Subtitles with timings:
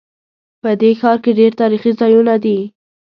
[0.61, 2.59] په دې ښار کې ډېر تاریخي ځایونه دي